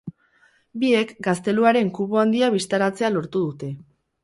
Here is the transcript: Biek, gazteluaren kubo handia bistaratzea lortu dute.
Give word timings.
Biek, 0.83 1.11
gazteluaren 1.27 1.93
kubo 1.99 2.23
handia 2.23 2.51
bistaratzea 2.57 3.13
lortu 3.19 3.45
dute. 3.47 3.73